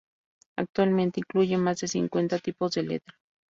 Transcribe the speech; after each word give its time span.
Actualmente 0.57 1.19
incluye 1.19 1.59
más 1.59 1.79
de 1.81 1.87
cincuenta 1.87 2.39
tipos 2.39 2.71
de 2.71 2.81
letra. 2.81 3.13